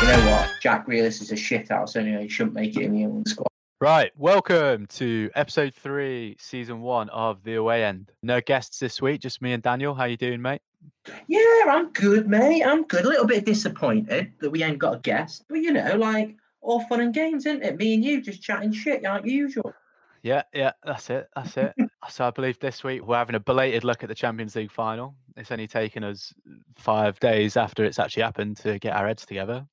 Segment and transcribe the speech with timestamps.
[0.00, 0.50] You know what?
[0.60, 2.22] Jack Grealish is a shit house anyway.
[2.22, 3.46] He shouldn't make it in the England squad.
[3.80, 8.12] Right, welcome to episode three, season one of the away end.
[8.22, 9.94] No guests this week, just me and Daniel.
[9.94, 10.60] How you doing, mate?
[11.28, 12.62] Yeah, I'm good, mate.
[12.62, 13.06] I'm good.
[13.06, 16.80] A little bit disappointed that we ain't got a guest, but you know, like all
[16.88, 17.78] fun and games, isn't it?
[17.78, 19.72] Me and you just chatting shit like usual.
[20.22, 21.28] Yeah, yeah, that's it.
[21.34, 21.72] That's it.
[22.08, 25.14] So I believe this week we're having a belated look at the Champions League final.
[25.36, 26.32] It's only taken us
[26.76, 29.66] five days after it's actually happened to get our heads together.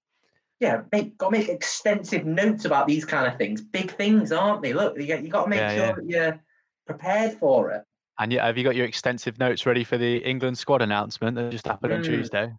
[0.60, 3.62] Yeah, make got to make extensive notes about these kind of things.
[3.62, 4.74] Big things, aren't they?
[4.74, 5.94] Look, you, you got to make Yeah, sure yeah.
[5.94, 6.40] that you're
[6.86, 7.84] prepared for it.
[8.20, 11.52] And yeah, have you got your extensive notes ready for the England squad announcement that
[11.52, 12.06] just happened on Mm.
[12.06, 12.52] Tuesday?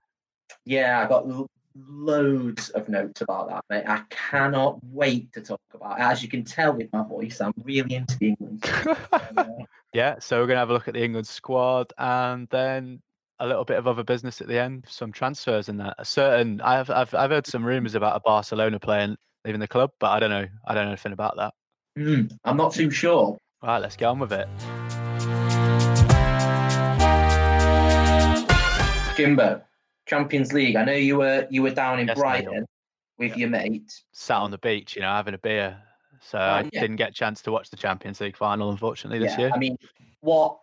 [0.65, 1.27] Yeah, I got
[1.87, 3.85] loads of notes about that, mate.
[3.87, 6.03] I cannot wait to talk about it.
[6.03, 9.67] As you can tell with my voice, I'm really into the England.
[9.95, 13.01] Yeah, so we're gonna have a look at the England squad and then
[13.41, 15.95] a little bit of other business at the end, some transfers and that.
[15.99, 19.91] A certain I've I've I've heard some rumours about a Barcelona player leaving the club,
[19.99, 20.47] but I don't know.
[20.67, 21.55] I don't know anything about that.
[21.97, 23.39] hmm, I'm not too sure.
[23.63, 24.47] Right, let's get on with it.
[29.17, 29.63] Jimbo,
[30.09, 30.77] Champions League.
[30.77, 32.67] I know you were you were down in Yes, Brighton
[33.19, 34.03] with your mate.
[34.13, 35.79] Sat on the beach, you know, having a beer.
[36.21, 36.81] So oh, I yeah.
[36.81, 39.51] didn't get a chance to watch the Champions League final, unfortunately, this yeah, year.
[39.55, 39.77] I mean,
[40.21, 40.59] what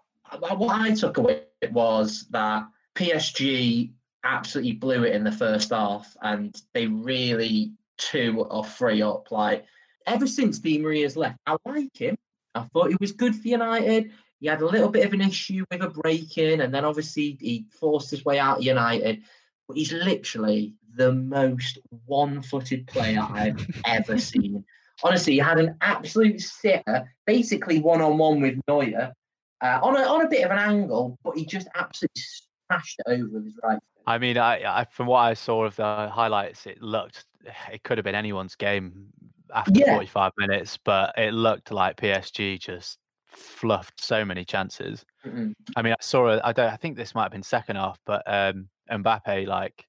[0.57, 3.91] what I took away was that PSG
[4.23, 9.31] absolutely blew it in the first half, and they really two or three up.
[9.31, 9.65] Like
[10.05, 12.17] ever since Di Maria's left, I like him.
[12.53, 14.11] I thought he was good for United.
[14.39, 17.37] He had a little bit of an issue with a break in, and then obviously
[17.39, 19.23] he forced his way out of United.
[19.67, 24.63] But he's literally the most one footed player I've ever seen.
[25.03, 29.13] Honestly, he had an absolute sitter, basically one on one with Neuer,
[29.61, 32.21] uh, on, a, on a bit of an angle, but he just absolutely
[32.69, 34.03] smashed it over with his right foot.
[34.07, 37.25] I mean, I, I from what I saw of the highlights, it looked
[37.71, 39.07] it could have been anyone's game
[39.53, 39.93] after Yeah.
[39.93, 42.99] 45 minutes, but it looked like PSG just
[43.35, 45.05] fluffed so many chances.
[45.25, 45.53] Mm-mm.
[45.75, 47.99] I mean, I saw a, I don't I think this might have been second half,
[48.05, 49.85] but um Mbappe like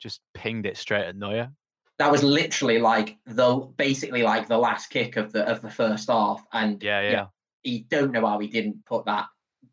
[0.00, 1.50] just pinged it straight at Neuer.
[1.98, 6.08] That was literally like the basically like the last kick of the of the first
[6.08, 7.26] half, and Yeah, yeah.
[7.62, 9.26] he don't know how he didn't put that.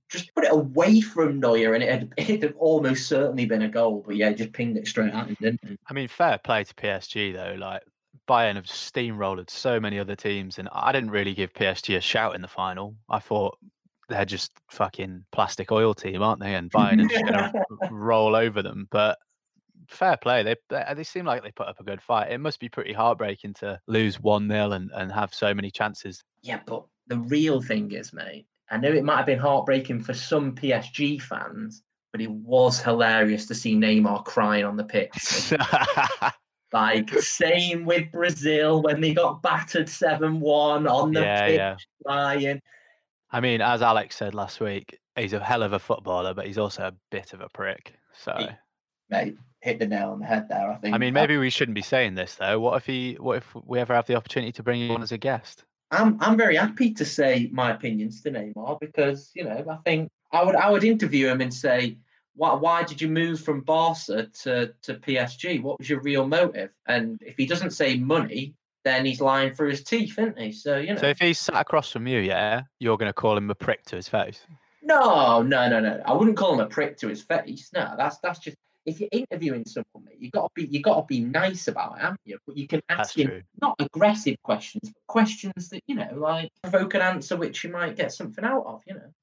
[0.10, 3.70] Just put it away from Neuer, and it had, it had almost certainly been a
[3.70, 4.04] goal.
[4.06, 5.78] But yeah, just pinged it straight at him, didn't he?
[5.88, 7.56] I mean, fair play to PSG though.
[7.60, 7.84] Like
[8.28, 12.36] Bayern have steamrolled so many other teams, and I didn't really give PSG a shout
[12.36, 12.96] in the final.
[13.10, 13.58] I thought
[14.10, 16.56] they're just fucking plastic oil team, aren't they?
[16.56, 17.54] And Bayern are just gonna
[17.92, 18.88] roll over them.
[18.92, 19.18] But
[19.90, 20.44] fair play.
[20.44, 22.32] They they they seem like they put up a good fight.
[22.32, 26.24] It must be pretty heartbreaking to lose one 0 and and have so many chances.
[26.42, 30.14] Yeah, but the real thing is, mate, I know it might have been heartbreaking for
[30.14, 35.54] some PSG fans, but it was hilarious to see Neymar crying on the pitch.
[36.76, 42.58] like, same with Brazil when they got battered 7 1 on the yeah, pitch, yeah.
[43.32, 46.58] I mean, as Alex said last week, he's a hell of a footballer, but he's
[46.58, 47.94] also a bit of a prick.
[48.14, 48.36] So.
[48.38, 48.48] He-
[49.08, 50.96] Mate, hit the nail on the head there, I think.
[50.96, 52.60] I mean, maybe we shouldn't be saying this though.
[52.60, 53.18] What if he?
[53.20, 55.64] What if we ever have the opportunity to bring him on as a guest?
[55.92, 60.10] I'm I'm very happy to say my opinions to Neymar because you know I think
[60.32, 61.98] I would I would interview him and say
[62.36, 65.62] why why did you move from Barca to to PSG?
[65.62, 66.72] What was your real motive?
[66.88, 68.54] And if he doesn't say money,
[68.84, 70.52] then he's lying through his teeth, isn't he?
[70.52, 71.02] So you know.
[71.02, 73.84] So if he's sat across from you, yeah, you're going to call him a prick
[73.86, 74.46] to his face.
[74.82, 76.02] no, no, no, no.
[76.06, 77.70] I wouldn't call him a prick to his face.
[77.74, 81.68] No, that's that's just if you're interviewing someone, you gotta be you gotta be nice
[81.68, 82.38] about it, haven't you?
[82.46, 86.94] But you can ask him not aggressive questions, but questions that you know, like provoke
[86.94, 88.84] an answer which you might get something out of.
[88.88, 89.14] You know.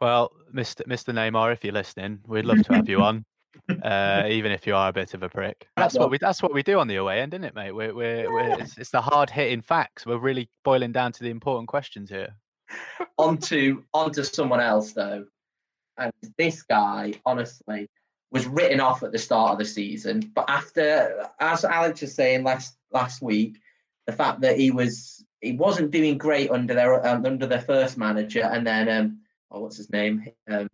[0.00, 0.82] Well, Mr.
[0.86, 1.14] Mr.
[1.14, 3.24] Neymar, if you're listening, we'd love to have you on,
[3.82, 5.68] uh, even if you are a bit of a prick.
[5.76, 7.72] That's what we that's what we do on the away end, isn't it, mate?
[7.72, 10.04] We're, we're, we're it's, it's the hard hitting facts.
[10.04, 12.34] We're really boiling down to the important questions here.
[13.18, 15.24] onto onto someone else though,
[15.98, 17.88] and this guy honestly
[18.30, 22.42] was written off at the start of the season, but after, as Alex was saying
[22.42, 23.58] last last week,
[24.06, 27.96] the fact that he was he wasn't doing great under their um, under their first
[27.96, 29.20] manager, and then um,
[29.50, 30.26] oh, what's his name?
[30.48, 30.68] Um,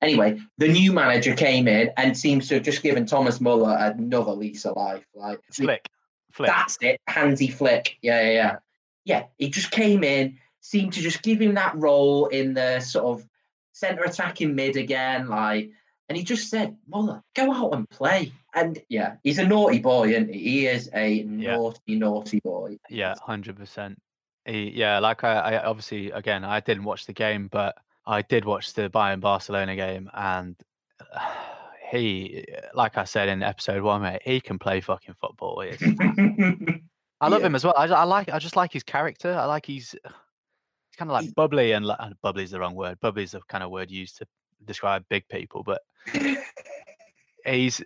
[0.00, 4.32] anyway, the new manager came in and seems to have just given Thomas Muller another
[4.32, 5.04] lease of life.
[5.14, 5.88] Like Flick,
[6.32, 6.48] flick.
[6.50, 7.00] that's it.
[7.06, 7.96] Hansi Flick.
[8.02, 8.56] Yeah, yeah, yeah.
[9.04, 13.04] Yeah, he just came in, seemed to just give him that role in the sort
[13.20, 13.26] of
[13.72, 15.70] centre attacking mid again, like,
[16.08, 18.32] and he just said, Muller, go out and play.
[18.54, 20.38] And yeah, he's a naughty boy, isn't he?
[20.38, 21.56] He is a Yeah.
[21.56, 22.78] naughty, naughty boy.
[22.90, 23.98] Yeah, hundred percent.
[24.46, 28.44] Eh, yeah, like I, I obviously again I didn't watch the game, but I did
[28.44, 30.56] watch the Bayern Barcelona game, and
[31.90, 32.44] he,
[32.74, 35.62] like I said in episode one, mate, he can play fucking football.
[37.20, 37.46] I love Yeah.
[37.46, 37.74] him as well.
[37.76, 39.32] I, I like, I just like his character.
[39.32, 42.98] I like he's, he's kind of like bubbly and like, bubbly is the wrong word.
[43.00, 44.26] Bubbly is the kind of word used to
[44.64, 45.82] describe big people, but
[47.46, 47.82] he's,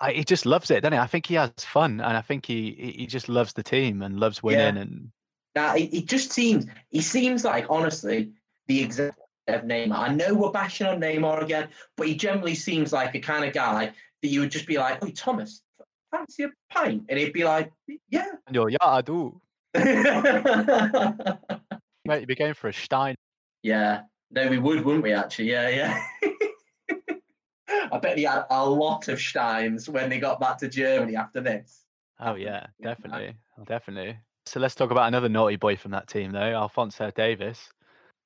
[0.00, 0.98] I, he just loves it, doesn't he?
[0.98, 4.18] I think he has fun, and I think he, he just loves the team and
[4.18, 4.46] loves Yeah.
[4.46, 4.76] winning.
[4.82, 5.12] And
[5.54, 8.32] Now it, it just seems he seems like honestly
[8.66, 9.18] the exact
[9.48, 9.98] of Neymar.
[9.98, 13.52] I know we're bashing on Neymar again, but he generally seems like a kind of
[13.52, 15.62] guy that you would just be like, "Oh, Thomas,
[16.10, 17.72] fancy a pint?" and he'd be like,
[18.08, 19.40] "Yeah." and you're, yeah, I do.
[19.74, 21.36] yeah,
[22.04, 23.14] Mate, you'd be going for a Stein.
[23.62, 24.02] Yeah.
[24.30, 25.12] No, we would, wouldn't we?
[25.12, 26.04] Actually, yeah, yeah.
[27.92, 31.40] I bet he had a lot of Steins when they got back to Germany after
[31.40, 31.84] this.
[32.20, 34.18] Oh yeah, Yeah, definitely, oh, definitely.
[34.46, 37.58] So let's talk about another naughty boy from that team, though, Alphonso Davies.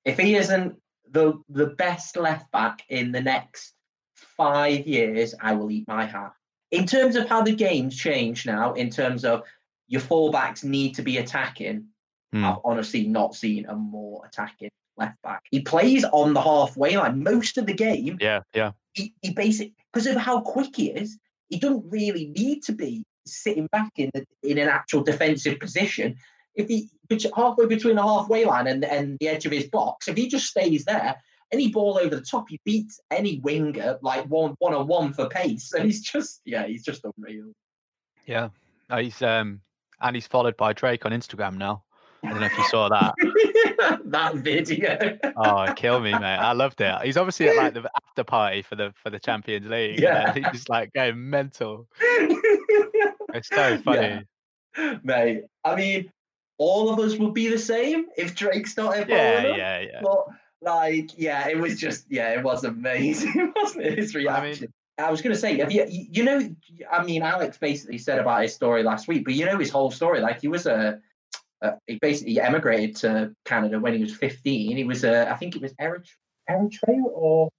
[0.05, 0.77] if he isn't
[1.11, 3.75] the the best left back in the next
[4.15, 6.33] five years, I will eat my hat.
[6.73, 9.43] In terms of how the game's changed now, in terms of
[9.89, 11.87] your fullbacks need to be attacking,
[12.33, 12.45] Hmm.
[12.45, 15.43] I've honestly not seen a more attacking left back.
[15.51, 18.19] He plays on the halfway line most of the game.
[18.21, 21.19] Yeah, yeah, He, he basically because of how quick he is,
[21.49, 26.17] he doesn't really need to be sitting back in the, in an actual defensive position.
[26.55, 26.89] If he
[27.35, 30.47] halfway between the halfway line and, and the edge of his box, if he just
[30.47, 31.17] stays there,
[31.53, 35.29] any ball over the top, he beats any winger like one one on one for
[35.29, 35.69] pace.
[35.69, 37.53] So he's just yeah, he's just unreal.
[38.27, 38.49] yeah.
[38.89, 39.61] Oh, he's um,
[40.01, 41.83] and he's followed by Drake on Instagram now.
[42.25, 43.15] I don't know if you saw that.
[44.07, 45.19] that video.
[45.37, 46.23] Oh, kill me, mate.
[46.23, 46.95] I loved it.
[47.05, 50.01] He's obviously at like the after party for the for the Champions League.
[50.01, 50.33] Yeah.
[50.35, 51.87] Yeah, he's like going mental.
[53.35, 54.23] It's so funny.
[55.03, 56.11] Mate, I mean,
[56.59, 59.59] all of us would be the same if Drake started Yeah, following him.
[59.59, 60.01] yeah, yeah.
[60.03, 60.27] But
[60.63, 63.99] like, yeah, it was just, yeah, it was amazing, wasn't it?
[63.99, 64.73] His reaction.
[64.99, 66.49] I, was gonna say, have you, you know,
[66.91, 69.91] I mean, Alex basically said about his story last week, but you know his whole
[69.91, 70.21] story.
[70.21, 70.99] Like, he was a,
[71.61, 74.77] a he basically emigrated to Canada when he was fifteen.
[74.77, 76.07] He was a, I think it was Eritrea,
[76.49, 77.51] Eritrea or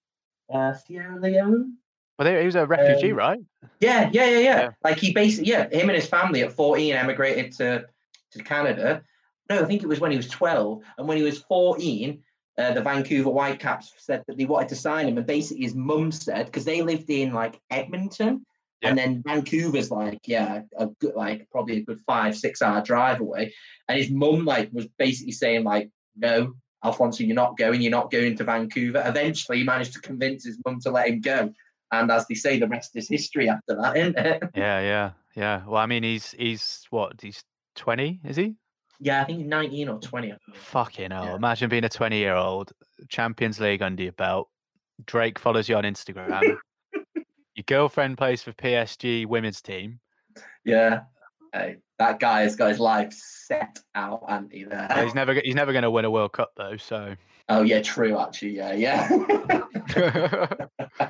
[0.51, 1.77] uh, Sierra Leone.
[2.17, 3.39] Well, he was a refugee, Um, right?
[3.79, 4.39] Yeah, yeah, yeah, yeah.
[4.39, 4.69] Yeah.
[4.83, 7.85] Like he basically, yeah, him and his family at 14 emigrated to,
[8.31, 9.03] to Canada.
[9.49, 10.81] No, I think it was when he was 12.
[10.97, 12.21] And when he was 14,
[12.57, 15.17] uh, the Vancouver Whitecaps said that they wanted to sign him.
[15.17, 18.45] And basically, his mum said, because they lived in like Edmonton,
[18.83, 23.19] and then Vancouver's like, yeah, a good, like probably a good five, six hour drive
[23.19, 23.53] away.
[23.87, 26.53] And his mum, like, was basically saying, like, no,
[26.83, 29.01] Alphonso, you're not going, you're not going to Vancouver.
[29.05, 31.51] Eventually, he managed to convince his mum to let him go.
[31.91, 34.43] And as they say, the rest is history after that, isn't it?
[34.55, 35.61] Yeah, yeah, yeah.
[35.65, 37.13] Well, I mean, he's he's what?
[37.21, 37.43] He's
[37.75, 38.55] twenty, is he?
[38.99, 40.31] yeah, I think he's 19 or 20.
[40.31, 40.37] I.
[40.53, 41.25] Fucking hell!
[41.25, 41.35] Yeah.
[41.35, 42.73] Imagine being a twenty-year-old,
[43.09, 44.49] Champions League under your belt.
[45.05, 46.41] Drake follows you on Instagram.
[47.55, 49.99] your girlfriend plays for PSG women's team.
[50.65, 51.01] Yeah.
[51.53, 54.89] Hey, that guy has got his life set out, and he there.
[55.03, 56.77] He's never he's never going to win a World Cup though.
[56.77, 57.15] So.
[57.49, 58.57] Oh, yeah, true, actually.
[58.57, 59.07] Yeah, yeah.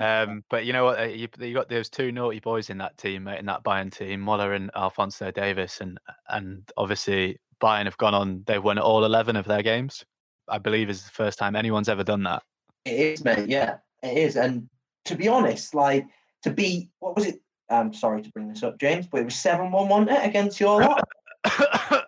[0.00, 0.98] um, but you know what?
[0.98, 4.20] uh, You, you got those two naughty boys in that team, in that Bayern team,
[4.20, 5.98] Muller and Alphonso Davies, and
[6.28, 8.42] and obviously Bayern have gone on.
[8.46, 10.04] They've won all eleven of their games.
[10.48, 12.42] I believe is the first time anyone's ever done that.
[12.84, 13.48] It is, mate.
[13.48, 14.36] Yeah, it is.
[14.36, 14.68] And
[15.06, 16.06] to be honest, like
[16.42, 17.40] to be, what was it?
[17.68, 21.02] I'm sorry to bring this up, James, but it was seven one, against your lot?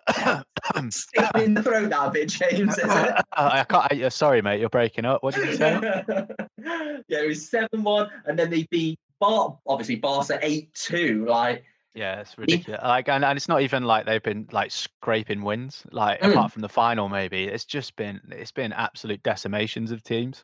[0.91, 2.77] Sticking in the throat that bit, James.
[2.77, 2.83] Is?
[3.33, 3.93] I can't.
[3.93, 4.59] I, uh, sorry, mate.
[4.59, 5.23] You're breaking up.
[5.23, 5.79] What did you say?
[6.57, 11.25] yeah, it was seven one, and then they beat Bar, obviously Barca eight two.
[11.27, 12.81] Like, Yeah, it's ridiculous.
[12.83, 15.83] Like, and, and it's not even like they've been like scraping wins.
[15.91, 16.31] Like, Mm.
[16.31, 20.43] apart from the final, maybe it's just been it's been absolute decimations of teams.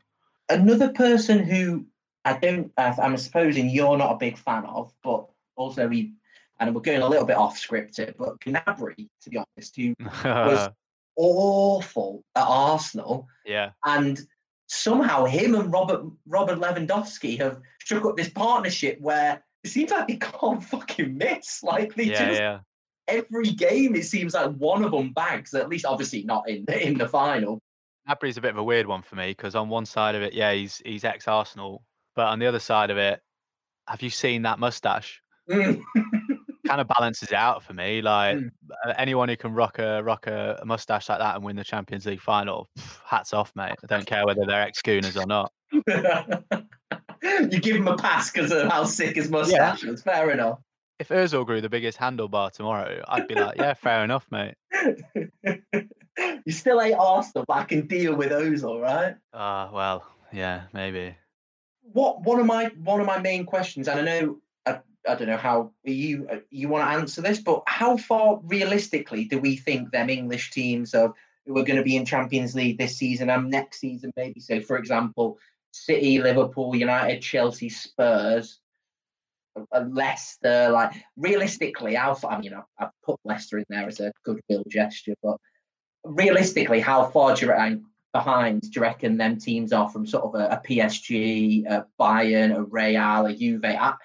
[0.50, 1.86] another person who
[2.26, 6.14] I don't, uh, I'm supposing you're not a big fan of, but also he,
[6.60, 10.70] and we're going a little bit off scripted, but Gnabry, to be honest, who was
[11.18, 14.20] awful at Arsenal, yeah, and
[14.68, 20.08] somehow him and Robert Robert Lewandowski have struck up this partnership where it seems like
[20.08, 21.60] they can't fucking miss.
[21.64, 22.60] Like they yeah, just yeah.
[23.08, 25.54] every game, it seems like one of them bags.
[25.54, 27.60] At least, obviously, not in in the final.
[28.08, 30.34] Gnabry's a bit of a weird one for me because on one side of it,
[30.34, 31.84] yeah, he's he's ex Arsenal,
[32.16, 33.22] but on the other side of it,
[33.88, 35.22] have you seen that mustache?
[35.50, 35.82] Mm.
[36.68, 38.02] Kind of balances it out for me.
[38.02, 38.50] Like Mm.
[38.86, 41.64] uh, anyone who can rock a rock a, a mustache like that and win the
[41.64, 43.76] Champions League final, pff, hats off, mate.
[43.84, 45.52] I don't care whether they're ex Gooners or not.
[45.72, 50.02] you give him a pass because of how sick his mustache is.
[50.02, 50.60] Fair enough.
[50.98, 54.56] If Özil grew the biggest handlebar tomorrow, I'd be like, yeah, fair enough, mate.
[56.46, 59.16] you still hate Arsenal, but I can deal with Ozil, right?
[59.34, 61.16] Ah, well, yeah, maybe.
[61.92, 64.38] What one of my one of my main questions, and I know
[65.08, 69.26] I, don't know how you uh, you want to answer this, but how far realistically
[69.26, 71.14] do we think them English teams of
[71.46, 74.40] who are going to be in Champions League this season and next season, maybe?
[74.40, 75.38] So, for example,
[75.72, 78.60] City, Liverpool, United, Chelsea, Spurs,
[79.56, 80.70] uh, Leicester.
[80.70, 82.34] Like realistically, how far?
[82.34, 85.38] I mean, I've put Leicester in there as a goodwill gesture, but
[86.04, 90.24] realistically, how far do you reckon behind do you reckon them teams are from sort
[90.24, 93.66] of a, a PSG, a Bayern, a Real, a Juve?
[93.66, 93.96] I,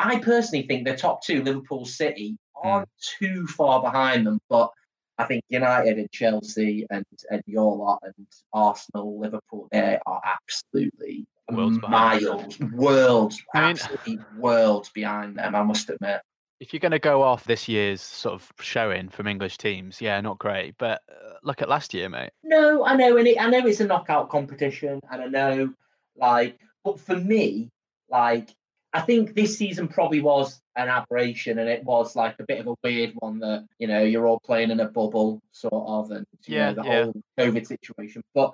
[0.00, 3.18] I personally think the top two, Liverpool, City, aren't mm.
[3.18, 4.70] too far behind them, but
[5.18, 11.26] I think United and Chelsea and, and your lot and Arsenal, Liverpool, they are absolutely
[11.50, 12.72] worlds miles, behind.
[12.72, 15.54] worlds, I mean, absolutely worlds behind them.
[15.54, 16.22] I must admit.
[16.58, 20.20] If you're going to go off this year's sort of showing from English teams, yeah,
[20.20, 20.74] not great.
[20.78, 22.30] But uh, look at last year, mate.
[22.42, 25.74] No, I know, and it, I know it's a knockout competition, and I know,
[26.16, 27.70] like, but for me,
[28.10, 28.54] like,
[28.92, 32.66] I think this season probably was an aberration, and it was like a bit of
[32.66, 36.26] a weird one that you know you're all playing in a bubble, sort of, and
[36.46, 37.04] yeah, know, the yeah.
[37.04, 38.22] whole COVID situation.
[38.34, 38.52] But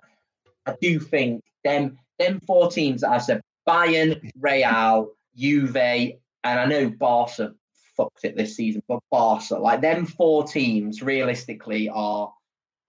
[0.67, 6.67] I do think them them four teams that I said Bayern, Real, Juve, and I
[6.67, 7.55] know Barca
[7.97, 12.31] fucked it this season, but Barca, like them four teams, realistically are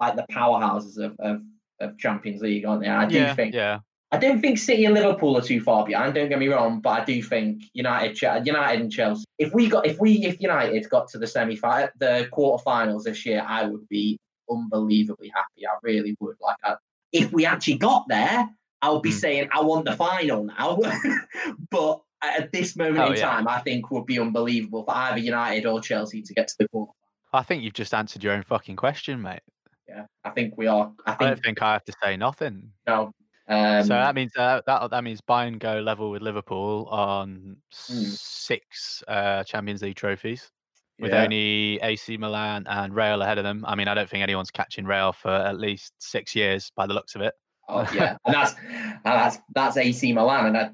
[0.01, 1.41] like the powerhouses of of,
[1.79, 2.87] of Champions League, aren't they?
[2.87, 3.79] And I do yeah, think yeah.
[4.11, 6.15] I don't think City and Liverpool are too far behind.
[6.15, 9.25] Don't get me wrong, but I do think United, United and Chelsea.
[9.37, 13.25] If we got, if we, if United got to the semi final, the quarterfinals this
[13.25, 14.17] year, I would be
[14.49, 15.67] unbelievably happy.
[15.67, 16.37] I really would.
[16.41, 16.75] Like, I,
[17.11, 18.47] if we actually got there,
[18.81, 19.19] I would be mm.
[19.19, 20.79] saying I want the final now.
[21.69, 23.29] but at this moment oh, in yeah.
[23.29, 26.67] time, I think would be unbelievable for either United or Chelsea to get to the
[26.69, 26.91] quarter.
[27.33, 29.41] I think you've just answered your own fucking question, mate.
[29.87, 30.91] Yeah, I think we are.
[31.05, 32.71] I, think, I don't think I have to say nothing.
[32.87, 33.11] No,
[33.47, 38.05] um, so that means uh, that that means Bayern go level with Liverpool on mm.
[38.05, 40.51] six uh, Champions League trophies,
[40.99, 41.23] with yeah.
[41.23, 43.63] only AC Milan and Real ahead of them.
[43.67, 46.93] I mean, I don't think anyone's catching Real for at least six years by the
[46.93, 47.33] looks of it.
[47.69, 50.71] Oh yeah, and that's and that's that's AC Milan, and I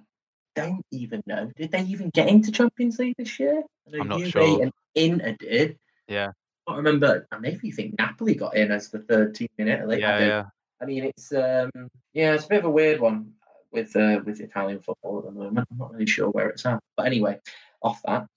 [0.56, 3.64] don't even know did they even get into Champions League this year?
[4.00, 4.62] I'm not sure.
[4.62, 5.78] And Inter did.
[6.08, 6.30] Yeah.
[6.68, 7.28] I can't remember.
[7.32, 10.00] I maybe you think Napoli got in as the third team in Italy.
[10.00, 10.44] Yeah, yeah.
[10.82, 11.72] I mean, it's um,
[12.14, 13.34] yeah, it's a bit of a weird one
[13.72, 15.68] with uh, with Italian football at the moment.
[15.72, 17.40] I'm not really sure where it's at, but anyway,
[17.82, 18.28] off that.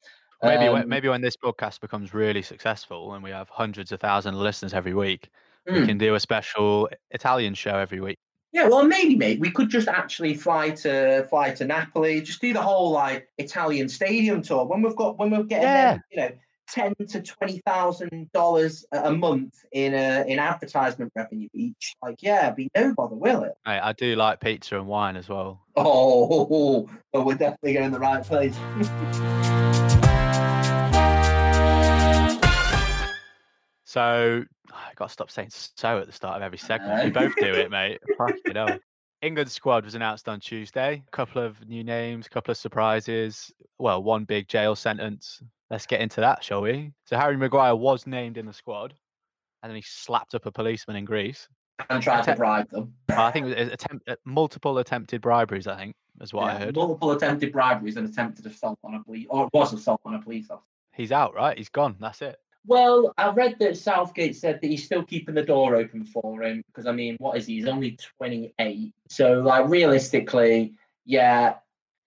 [0.43, 4.00] Maybe um, when, maybe when this podcast becomes really successful and we have hundreds of
[4.00, 5.31] thousands of listeners every week,
[5.66, 5.73] mm.
[5.75, 5.87] we hmm.
[5.87, 8.19] can do a special Italian show every week.
[8.52, 9.40] Yeah, well, maybe, mate.
[9.40, 13.88] We could just actually fly to fly to Napoli, just do the whole like Italian
[13.88, 15.93] stadium tour when we've got when we're getting yeah.
[15.93, 16.31] there, you know,
[16.68, 21.94] ten to twenty thousand dollars a month in uh, in advertisement revenue each.
[22.02, 23.52] Like, yeah, be no bother, will it?
[23.64, 25.61] Hey, I do like pizza and wine as well.
[25.76, 28.56] Oh, but we're definitely going the right place.
[33.85, 37.04] so I got to stop saying so at the start of every segment.
[37.04, 38.00] We both do it, mate.
[38.18, 38.78] Fucking hell.
[39.23, 41.02] England squad was announced on Tuesday.
[41.06, 43.52] A couple of new names, a couple of surprises.
[43.78, 45.42] Well, one big jail sentence.
[45.70, 46.92] Let's get into that, shall we?
[47.06, 48.94] So Harry Maguire was named in the squad,
[49.62, 51.49] and then he slapped up a policeman in Greece
[51.90, 52.94] and tried to bribe them.
[53.08, 55.66] I think it was attempt, uh, multiple attempted briberies.
[55.66, 56.76] I think is what yeah, I heard.
[56.76, 60.23] Multiple attempted briberies and attempted assault on a police, or it was assault on a
[60.23, 60.64] police officer.
[60.92, 61.56] He's out, right?
[61.56, 61.96] He's gone.
[62.00, 62.37] That's it.
[62.66, 66.62] Well, I read that Southgate said that he's still keeping the door open for him
[66.66, 67.56] because I mean, what is he?
[67.56, 68.92] He's only 28.
[69.08, 71.54] So, like, realistically, yeah,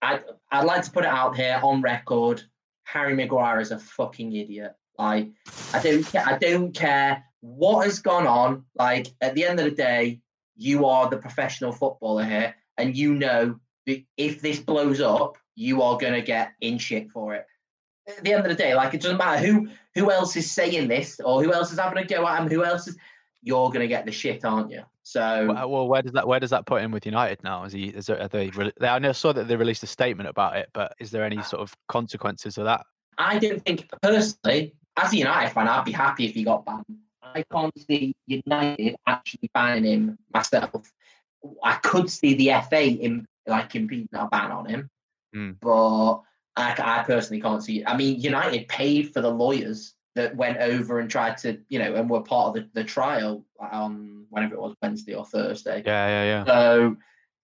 [0.02, 2.44] I'd, I'd like to put it out here on record.
[2.92, 4.74] Harry Maguire is a fucking idiot.
[4.98, 5.30] Like,
[5.74, 6.24] I don't care.
[6.26, 8.66] I don't care what has gone on.
[8.76, 10.22] Like, at the end of the day,
[10.58, 13.60] you are the professional footballer here, and you know
[14.18, 17.46] if this blows up, you are gonna get in shit for it
[18.18, 20.88] at the end of the day, like it doesn't matter who who else is saying
[20.88, 22.98] this or who else is having a go at him, who else is
[23.42, 24.84] you're going to get the shit, aren't you?
[25.04, 27.64] So well, where does that where does that put him with United now?
[27.64, 30.58] Is he is there, are they, I know saw that they released a statement about
[30.58, 32.86] it, but is there any sort of consequences of that?
[33.18, 36.86] I don't think personally, as a United fan, I'd be happy if he got banned.
[37.22, 40.92] I can't see United actually banning him myself.
[41.64, 44.90] I could see the FA in like impeding a ban on him,
[45.36, 45.56] mm.
[45.60, 46.22] but
[46.56, 47.86] I, I personally can't see it.
[47.88, 51.96] I mean, United paid for the lawyers that went over and tried to, you know,
[51.96, 55.84] and were part of the, the trial on whenever it was Wednesday or Thursday.
[55.86, 56.46] Yeah, yeah, yeah.
[56.46, 56.98] So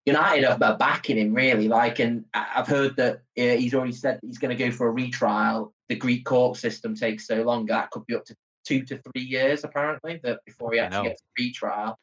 [0.05, 1.67] United are backing him really.
[1.67, 4.91] Like, and I've heard that uh, he's already said he's going to go for a
[4.91, 5.73] retrial.
[5.89, 9.23] The Greek court system takes so long that could be up to two to three
[9.23, 11.99] years apparently that before he actually gets a retrial.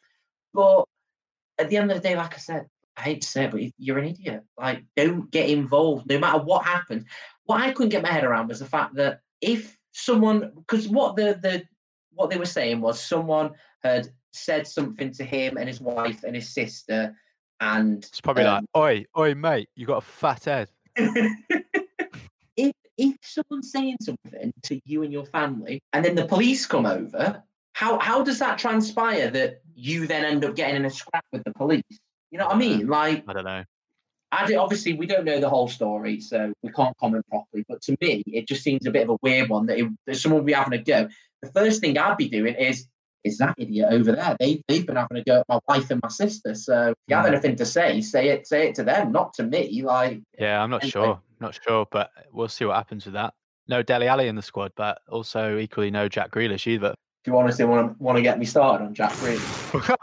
[0.54, 0.84] But
[1.58, 2.66] at the end of the day, like I said,
[2.96, 4.42] I hate to say it, but you're an idiot.
[4.58, 7.04] Like, don't get involved, no matter what happens.
[7.44, 11.16] What I couldn't get my head around was the fact that if someone, because what
[11.16, 11.62] the the
[12.14, 16.34] what they were saying was someone had said something to him and his wife and
[16.34, 17.14] his sister,
[17.60, 20.70] and It's probably um, like, oi, oi, mate, you got a fat head.
[22.56, 26.86] if if someone's saying something to you and your family, and then the police come
[26.86, 27.42] over,
[27.74, 31.44] how how does that transpire that you then end up getting in a scrap with
[31.44, 31.82] the police?
[32.30, 32.86] You know what I mean?
[32.86, 33.64] Like, I don't know.
[34.32, 37.64] I obviously we don't know the whole story, so we can't comment properly.
[37.68, 40.16] But to me, it just seems a bit of a weird one that, it, that
[40.16, 41.08] someone would be having a go.
[41.42, 42.86] The first thing I'd be doing is,
[43.24, 44.34] is that idiot over there?
[44.40, 46.54] They they've been having a go at my wife and my sister.
[46.54, 49.42] So if you have anything to say, say it say it to them, not to
[49.44, 49.82] me.
[49.82, 50.90] Like, Yeah, I'm not Anyway.
[50.90, 51.20] sure.
[51.38, 53.34] Not sure, but we'll see what happens with that.
[53.68, 56.94] No Dele Alli in the squad, but also equally no Jack Grealish either.
[57.24, 59.96] do you honestly want to want to get me started on Jack Grealish?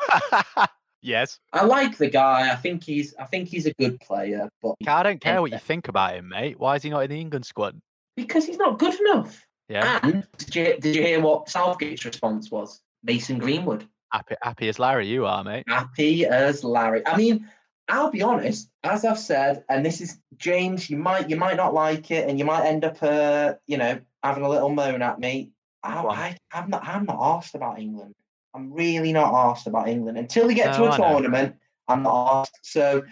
[1.02, 1.40] yes.
[1.54, 2.52] I like the guy.
[2.52, 5.60] I think he's I think he's a good player, but I don't care what you
[5.60, 6.60] think about him, mate.
[6.60, 7.80] Why is he not in the England squad?
[8.16, 9.46] because he's not good enough.
[9.70, 12.82] Yeah, And did you, did you hear what Southgate's response was?
[13.04, 13.88] Mason Greenwood.
[14.12, 15.64] happy, happy as Larry, you are, mate.
[15.70, 17.06] happy as Larry.
[17.08, 17.48] I mean,
[17.88, 21.74] I'll be honest, as I've said, and this is James, you might you might not
[21.74, 25.20] like it, and you might end up uh, you know, having a little moan at
[25.20, 25.52] me.
[25.84, 25.96] I.
[26.04, 28.16] I I'm not I'm not asked about England.
[28.54, 30.18] I'm really not asked about England.
[30.18, 31.10] Until they get No, to a I know.
[31.14, 31.56] tournament,
[31.88, 32.60] I'm not asked.
[32.64, 33.04] So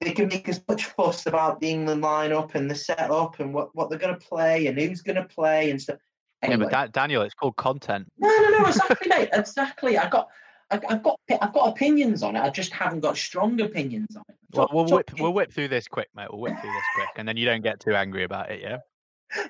[0.00, 3.74] they can make as much fuss about the England lineup and the setup and what,
[3.74, 5.98] what they're gonna play and who's gonna play and stuff.
[6.46, 8.06] Yeah, but Da- Daniel, it's called content.
[8.16, 9.28] no, no, no, exactly, mate.
[9.32, 9.98] Exactly.
[9.98, 10.28] I got,
[10.70, 12.40] I, I've got, I've got opinions on it.
[12.40, 14.36] I just haven't got strong opinions on it.
[14.52, 16.28] Well, we'll whip, we'll whip through this quick, mate.
[16.30, 18.78] We'll whip through this quick, and then you don't get too angry about it, yeah.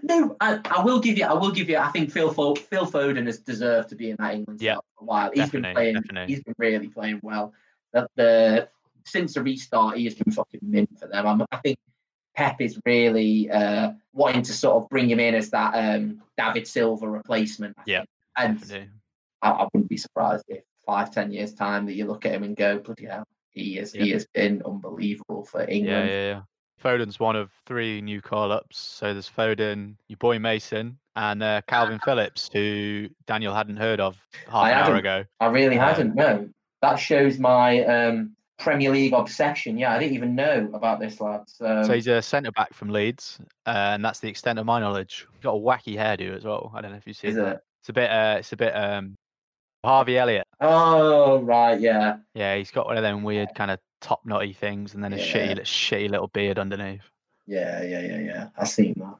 [0.02, 1.24] No, I, I will give you.
[1.24, 1.76] I will give you.
[1.78, 5.02] I think Phil Fo- Phil Foden has deserved to be in that England Yeah, for
[5.02, 5.30] a while.
[5.32, 5.94] He's been playing.
[5.94, 6.34] definitely.
[6.34, 7.52] He's been really playing well.
[7.92, 8.68] The, the
[9.04, 11.26] since the restart, he has been fucking mint for them.
[11.26, 11.78] I'm, I think
[12.34, 16.66] Pep is really uh, wanting to sort of bring him in as that um, David
[16.66, 17.76] Silva replacement.
[17.86, 18.02] Yeah,
[18.36, 18.90] and Definitely.
[19.42, 22.42] I, I wouldn't be surprised if five, ten years time that you look at him
[22.42, 26.10] and go, bloody hell, he is he has been unbelievable for Yeah, England.
[26.10, 26.40] yeah, yeah.
[26.82, 28.78] Foden's one of three new call ups.
[28.78, 34.16] So there's Foden, your boy Mason, and uh, Kalvin Phillips, who Daniel hadn't heard of
[34.46, 35.24] half I an hour ago.
[35.40, 36.14] I really Um, hadn't.
[36.14, 36.48] No,
[36.82, 39.76] that shows my um, Premier League obsession.
[39.78, 41.42] Yeah, I didn't even know about this lad.
[41.46, 44.78] So, So he's a centre back from Leeds, uh, and that's the extent of my
[44.80, 45.26] knowledge.
[45.32, 46.70] He's got a wacky hairdo as well.
[46.74, 47.46] I don't know if you've seen is that.
[47.56, 47.60] it?
[47.80, 48.10] It's a bit.
[48.10, 48.72] Uh, it's a bit.
[48.74, 49.14] Um,
[49.84, 50.44] Harvey Elliott.
[50.60, 52.16] Oh right, yeah.
[52.34, 55.16] Yeah, he's got one of them weird kind of top knotty things, and then a
[55.16, 55.24] Yeah.
[55.24, 57.10] shitty, shitty little beard underneath.
[57.46, 58.48] Yeah, yeah, yeah, yeah.
[58.56, 59.14] I've seen that.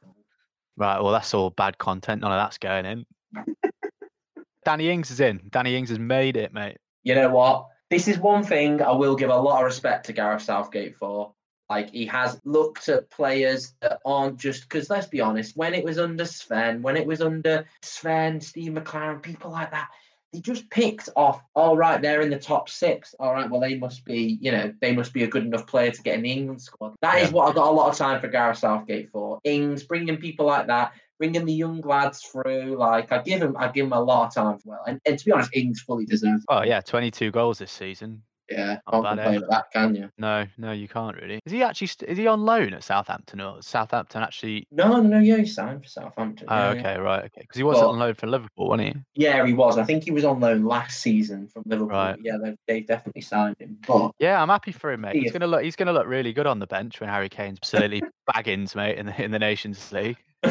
[0.77, 1.01] Right.
[1.01, 2.21] Well, that's all bad content.
[2.23, 3.07] None of that's going in.
[4.65, 5.41] Danny Ings is in.
[5.51, 6.77] Danny Ings has made it, mate.
[7.03, 7.67] You know what?
[7.91, 11.33] This is one thing I will give a lot of respect to Gareth Southgate for.
[11.71, 15.85] Like he has looked at players that aren't just because let's be honest, when it
[15.85, 19.89] was under Sven, when it was under Sven, Steve McClaren, people like that,
[20.33, 23.15] they just picked off, all right, they're in the top six.
[23.19, 25.91] All right, well, they must be, you know, they must be a good enough player
[25.91, 26.95] to get in the England squad.
[27.01, 27.35] That is Yeah.
[27.35, 29.39] what i've got a lot of time for Gareth Southgate for.
[29.45, 32.77] Ings, bringing people like that, bringing the young lads through.
[32.77, 34.83] Like I give him, I give him a lot of time well.
[34.87, 36.43] And, and to be honest, Ings fully deserves.
[36.43, 36.47] it.
[36.51, 38.23] Oh yeah, 22 goals this season.
[38.51, 39.23] Yeah, can't bad, eh?
[39.23, 40.11] complain at that, can you?
[40.17, 41.41] No, no, you can't really.
[41.45, 41.89] Is he actually?
[41.89, 44.67] St- is he on loan at Southampton or Southampton actually?
[44.71, 45.19] No, no, no.
[45.19, 46.47] Yeah, he signed for Southampton.
[46.51, 46.81] Oh, yeah, yeah.
[46.81, 47.41] okay, right, okay.
[47.43, 49.23] Because he was But- on loan for Liverpool, wasn't he?
[49.25, 49.77] Yeah, he was.
[49.77, 51.91] I think he was on loan last season from Liverpool.
[51.91, 52.19] Right.
[52.23, 53.77] Yeah, they've, they've definitely signed him.
[53.87, 55.15] But Yeah, I'm happy for him, mate.
[55.15, 55.33] He He's is.
[55.33, 55.63] gonna look.
[55.63, 58.03] He's gonna look really good on the bench when Harry Kane's absolutely
[58.35, 60.17] baggins, mate, in the in the Nations League.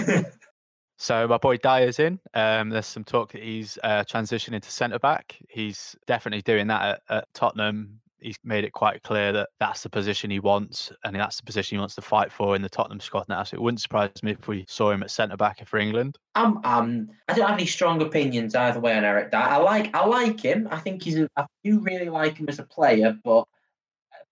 [0.97, 2.19] So my boy Dier's in.
[2.33, 5.37] Um, there's some talk that he's uh, transitioning to centre back.
[5.47, 7.99] He's definitely doing that at, at Tottenham.
[8.19, 11.77] He's made it quite clear that that's the position he wants, and that's the position
[11.77, 13.43] he wants to fight for in the Tottenham squad now.
[13.43, 16.17] So it wouldn't surprise me if we saw him at centre back for England.
[16.33, 19.39] I'm, um, I don't have any strong opinions either way on Eric Dier.
[19.39, 20.67] I like, I like him.
[20.71, 23.47] I think he's, a, I do really like him as a player, but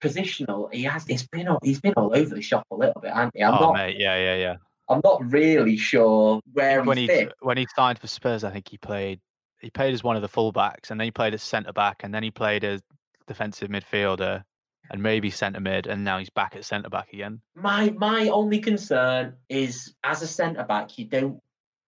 [0.04, 1.06] positional, he has.
[1.06, 3.44] He's been, all, he's been all over the shop a little bit, hasn't he?
[3.44, 4.56] I'm oh not, mate, yeah, yeah, yeah.
[4.90, 7.34] I'm not really sure where when he fits.
[7.42, 9.20] when he signed for Spurs, I think he played
[9.62, 12.14] he played as one of the fullbacks, and then he played as centre back, and
[12.14, 12.82] then he played as
[13.28, 14.44] defensive midfielder,
[14.92, 17.42] and maybe centre mid, and now he's back at centre back again.
[17.56, 21.42] My my only concern is as a centre back, you don't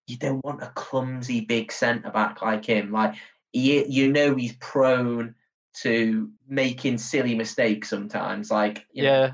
[0.08, 2.92] you don't want a clumsy big centre back like him.
[2.92, 3.16] Like
[3.54, 5.36] you, you know he's prone
[5.82, 8.50] to making silly mistakes sometimes.
[8.50, 9.32] Like you know, Yeah,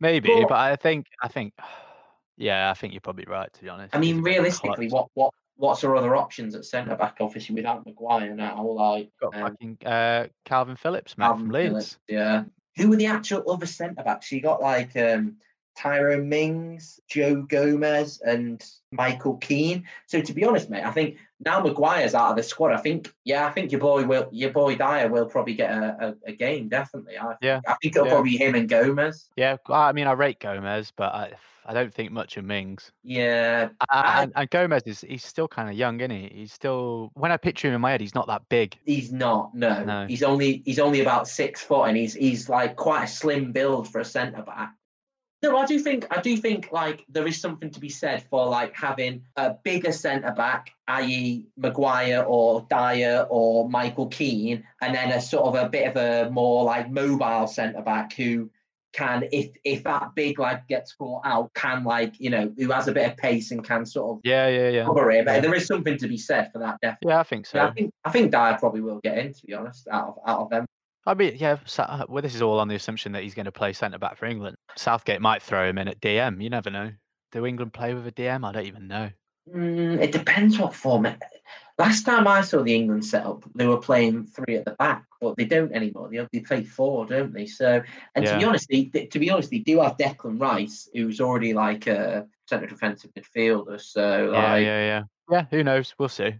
[0.00, 1.52] maybe, But- but I think I think
[2.36, 3.94] yeah, I think you're probably right to be honest.
[3.94, 6.96] I mean a bit of a realistically, what what what's our other options at centre
[6.96, 7.16] back?
[7.20, 11.68] Obviously, without Maguire now, like Got um, fucking uh, Kalvin Phillips, mate, Kalvin from Leeds.
[11.70, 12.44] Phillips, yeah.
[12.76, 14.30] Who were the actual other centre backs?
[14.30, 15.36] You got like um,
[15.76, 19.84] Tyrone Mings, Joe Gomez, and Michael Keane.
[20.06, 22.72] So to be honest, mate, I think now Maguire's out of the squad.
[22.72, 26.14] I think, yeah, I think your boy will, your boy Dier will probably get a,
[26.26, 26.68] a, a game.
[26.68, 28.12] Definitely, I, Yeah, I think it'll yeah.
[28.14, 29.28] probably be him and Gomez.
[29.36, 31.32] Yeah, I mean, I rate Gomez, but I,
[31.66, 32.90] I don't think much of Mings.
[33.02, 36.30] Yeah, uh, I- And, and Gomez is he's still kind of young, isn't he?
[36.32, 38.78] He's still when I picture him in my head, he's not that big.
[38.86, 39.54] he's not.
[39.54, 40.06] No, No.
[40.06, 43.90] he's only he's only about six foot, and he's he's like quite a slim build
[43.90, 44.72] for a centre back.
[45.46, 48.46] No, I do think I do think like there is something to be said for
[48.46, 51.44] like having a bigger centre back, i.e.
[51.56, 56.30] Maguire or Dier or Michael Keane, and then a sort of a bit of a
[56.30, 58.50] more like mobile centre back who
[58.92, 62.88] can, if if that big like gets caught out, can like you know who has
[62.88, 64.84] a bit of pace and can sort of Yeah, yeah, yeah.
[64.84, 65.24] cover it.
[65.26, 65.40] But Yeah.
[65.40, 67.12] there is something to be said for that, definitely.
[67.12, 67.58] Yeah, I think so.
[67.58, 69.32] Yeah, I think I think Dier probably will get in.
[69.32, 70.66] To be honest, out of out of them.
[71.06, 71.58] I mean, yeah.
[71.78, 74.16] Uh, well, this is all on the assumption that he's going to play centre back
[74.16, 74.56] for England.
[74.76, 76.42] Southgate might throw him in at DM.
[76.42, 76.90] You never know.
[77.32, 78.44] Do England play with a DM?
[78.44, 79.10] I don't even know.
[79.54, 81.22] Mm, it depends what format.
[81.78, 85.36] Last time I saw the England setup, they were playing three at the back, but
[85.36, 86.08] they don't anymore.
[86.10, 87.46] They they play four, don't they?
[87.46, 87.82] So,
[88.14, 91.20] and to be honest, they, they- to be honest, they do have Declan Rice, who's
[91.20, 93.80] already like a centre defensive midfielder.
[93.80, 95.02] So, Yeah, like, yeah, yeah.
[95.30, 95.94] Yeah, who knows?
[95.98, 96.34] We'll see.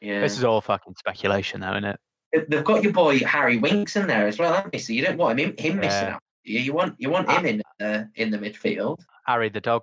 [0.00, 2.00] yeah, This is all fucking speculation, though, isn't it?
[2.32, 4.78] They- they've got your boy Harry Winks in there as well, haven't they?
[4.78, 6.22] So you don't want him him missing out.
[6.44, 9.00] You you want you want him in uh, in the midfield.
[9.26, 9.82] Harry the dog.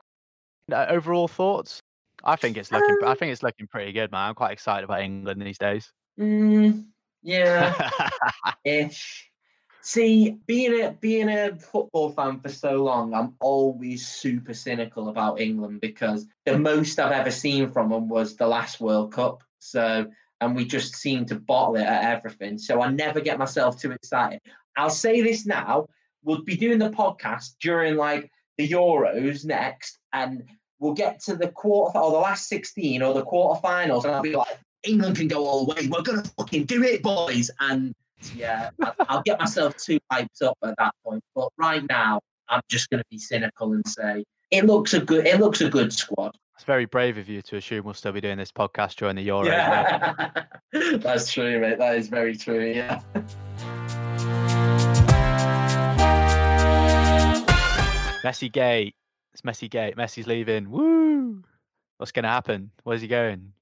[0.71, 1.81] Uh, overall thoughts?
[2.23, 2.97] I think it's looking.
[3.05, 4.29] I think it's looking pretty good, man.
[4.29, 5.91] I'm quite excited about England these days.
[6.19, 6.85] Mm,
[7.21, 7.89] yeah.
[8.65, 9.29] ish.
[9.81, 15.39] See, being a being a football fan for so long, I'm always super cynical about
[15.39, 19.43] England because the most I've ever seen from them was the last World Cup.
[19.59, 20.07] So,
[20.41, 22.57] and we just seem to bottle it at everything.
[22.57, 24.39] So I never get myself too excited.
[24.75, 25.87] I'll say this now:
[26.23, 30.43] we'll be doing the podcast during like the Euros next, and
[30.79, 34.35] we'll get to the quarter or the last sixteen or the quarterfinals, and I'll be
[34.35, 35.87] like, England can go all the way.
[35.87, 37.49] We're gonna fucking do it, boys.
[37.59, 37.93] And
[38.35, 38.69] yeah,
[39.09, 41.23] I'll get myself too hyped up at that point.
[41.35, 42.19] But right now,
[42.49, 45.25] I'm just gonna be cynical and say it looks a good.
[45.25, 46.37] It looks a good squad.
[46.57, 49.21] It's very brave of you to assume we'll still be doing this podcast during the
[49.21, 49.45] Euro.
[49.45, 50.31] Yeah,
[50.97, 51.77] that's true, mate.
[51.77, 52.65] That is very true.
[52.65, 52.99] Yeah.
[58.23, 58.95] Messi gate.
[59.33, 59.97] It's Messi gate.
[59.97, 60.71] Messi's leaving.
[60.71, 61.43] Woo!
[61.97, 62.71] What's going to happen?
[62.83, 63.53] Where's he going?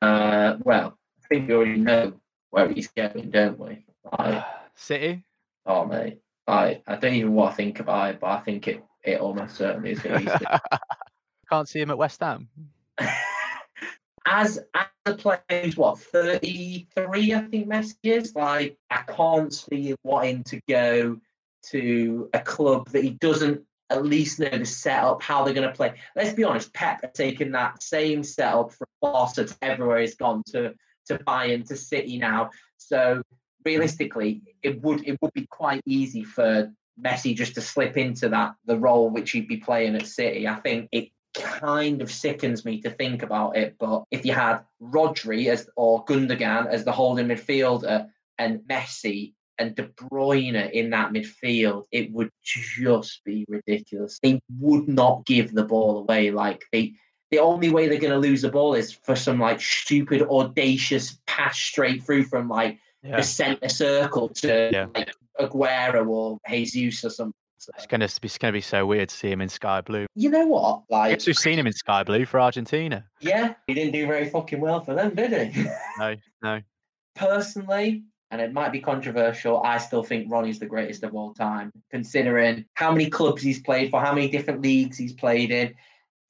[0.00, 2.12] Uh, well, I think we already know
[2.50, 3.84] where he's going, don't we?
[4.16, 4.44] Like,
[4.76, 5.24] City.
[5.66, 6.20] oh, mate.
[6.46, 9.56] I I don't even want to think about it, but I think it it almost
[9.56, 10.46] certainly is going to be.
[11.54, 12.48] Can't see him at West Ham.
[14.26, 18.34] as as a player who's what 33 i think messi is?
[18.34, 21.20] Like i can't see him wanting to go
[21.70, 25.74] to a club that he doesn't at least know the setup how they're going to
[25.74, 25.94] play.
[26.16, 30.42] Let's be honest pep has taken that same setup from barca to everywhere he's gone
[30.48, 30.74] to
[31.06, 32.50] to buy into city now.
[32.78, 33.22] So
[33.64, 38.54] realistically it would it would be quite easy for messi just to slip into that
[38.66, 40.48] the role which he'd be playing at city.
[40.48, 43.76] I think it kind of sickens me to think about it.
[43.78, 49.74] But if you had Rodri as or Gundogan as the holding midfielder and Messi and
[49.76, 54.18] De Bruyne in that midfield, it would just be ridiculous.
[54.22, 56.30] They would not give the ball away.
[56.30, 56.94] Like they
[57.30, 61.58] the only way they're gonna lose the ball is for some like stupid audacious pass
[61.58, 63.16] straight through from like Yeah.
[63.16, 64.86] the centre circle to Yeah.
[64.94, 67.34] like Aguero or Jesus or something.
[67.64, 70.04] So, It's gonna be it's gonna be so weird to see him in sky blue.
[70.14, 70.82] you know what?
[70.90, 73.06] I Like guess we've seen him in sky blue for Argentina.
[73.22, 75.64] Yeah, he didn't do very fucking well for them, did he?
[75.98, 76.60] No, no.
[77.14, 81.70] Personally, and it might be controversial, I still think Ronnie's the greatest of all time,
[81.90, 85.74] considering how many clubs he's played for, how many different leagues he's played in.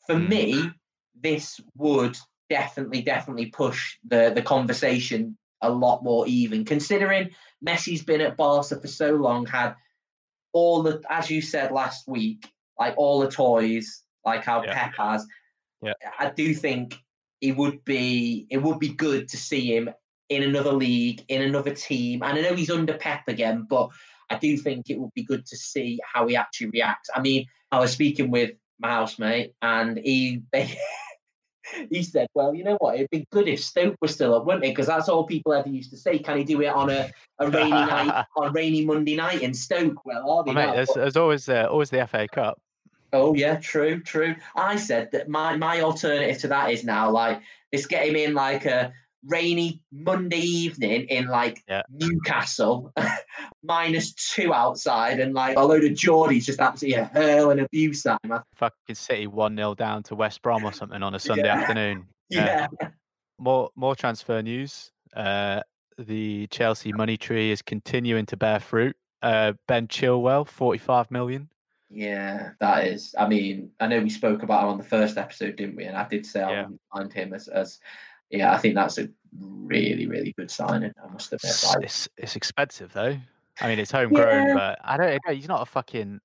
[0.07, 0.29] For Mm.
[0.29, 0.71] me,
[1.21, 2.17] this would
[2.51, 7.31] definitely, definitely push the, the conversation a lot more even, considering
[7.67, 9.75] Messi's been at Barca for so long, had
[10.55, 14.73] all the, as you said last week, like all the toys, like how Yeah.
[14.73, 15.27] Pep has.
[15.83, 15.93] Yeah.
[16.19, 16.97] I do think
[17.43, 19.91] it would be it would be good to see him
[20.31, 22.23] in another league, in another team.
[22.23, 23.91] And I know he's under Pep again, but
[24.31, 27.11] I do think it would be good to see how he actually reacts.
[27.15, 30.43] I mean, I was speaking with my housemate, and he
[31.91, 32.97] he said, "Well, you know what?
[32.97, 34.69] It'd be good if Stoke was still up, wouldn't it?
[34.69, 36.19] Because that's all people ever used to say.
[36.19, 40.05] Can he do it on a, a rainy night, on rainy Monday night in Stoke?
[40.05, 42.61] Well, are they Well, mate, there's, there's always uh, always the FA Cup.
[43.13, 44.35] Oh yeah, true, true.
[44.57, 48.67] I said that my my alternative to that is now like it's getting in like
[48.67, 48.93] a
[49.27, 51.83] rainy Monday evening in like Yeah.
[51.91, 52.93] Newcastle,
[53.63, 58.33] minus two outside, and like a load of Geordies just absolutely hurling abuse at him.
[58.33, 61.57] I- Fucking City one 0 down to West Brom or something on a Sunday Yeah.
[61.61, 62.07] afternoon.
[62.31, 62.89] Yeah, Yeah.
[63.39, 64.91] More more transfer news.
[65.15, 65.61] Uh,
[65.99, 68.97] the Chelsea money tree is continuing to bear fruit.
[69.23, 71.49] Uh, ben Chilwell, forty-five million.
[71.91, 73.15] yeah, that is.
[73.19, 75.85] I mean, I know we spoke about him on the first episode, didn't we?
[75.85, 76.63] And I did say I Yeah.
[76.63, 77.79] wouldn't mind him as as.
[78.31, 79.09] Yeah, I think that's a
[79.41, 80.93] really, really good signing.
[81.03, 81.45] I must admit.
[81.45, 83.17] It's, Like, it's it's expensive though.
[83.61, 84.55] I mean, it's homegrown, Yeah.
[84.55, 85.21] but I don't.
[85.25, 86.21] Don't- He's not a fucking.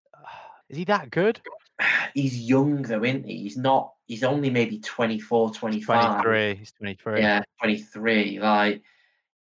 [0.70, 1.42] Is he that good?
[2.14, 3.38] he's young though, isn't he?
[3.44, 3.94] He's not.
[4.08, 6.06] He's only maybe 24, 25.
[6.24, 6.56] Twenty-three.
[6.56, 7.20] He's twenty-three.
[7.22, 8.40] Yeah, 23.
[8.40, 8.82] Like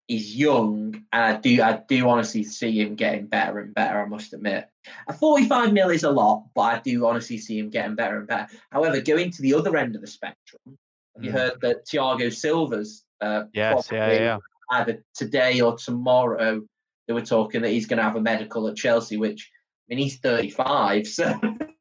[0.08, 4.06] he's young, and I do I do honestly see him getting better and better, I
[4.06, 4.70] must admit.
[5.08, 8.28] A 45 mil is a lot, but I do honestly see him getting better and
[8.28, 8.48] better.
[8.70, 10.78] However, going to the other end of the spectrum,
[11.22, 11.34] you Mm.
[11.34, 13.90] heard that Thiago Silva's uh Yes.
[13.92, 14.12] Yeah.
[14.12, 14.38] Yeah.
[14.72, 16.62] either today or tomorrow
[17.08, 19.50] they were talking that he's gonna have a medical at Chelsea, which
[19.90, 21.26] I mean he's 35, so